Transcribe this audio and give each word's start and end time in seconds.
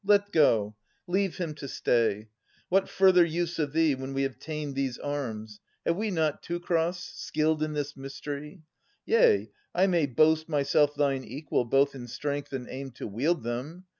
Let 0.03 0.31
go! 0.31 0.75
Leave 1.05 1.37
him 1.37 1.53
to 1.53 1.67
stay. 1.67 2.27
What 2.69 2.89
further 2.89 3.23
use 3.23 3.59
of 3.59 3.71
thee, 3.71 3.93
When 3.93 4.15
we 4.15 4.23
have 4.23 4.39
ta'en 4.39 4.73
these 4.73 4.97
arms? 4.97 5.59
Have 5.85 5.95
we 5.95 6.09
not 6.09 6.41
Teucer, 6.41 6.91
Skilled 6.95 7.61
in 7.61 7.73
this 7.73 7.95
mystery? 7.95 8.63
Yea, 9.05 9.51
I 9.75 9.85
may 9.85 10.07
boast 10.07 10.49
Myself 10.49 10.95
thine 10.95 11.23
equal 11.23 11.65
both 11.65 11.93
in 11.93 12.07
strength 12.07 12.51
and 12.51 12.67
aim 12.67 12.89
To 12.93 13.05
wield 13.05 13.43
them. 13.43 13.83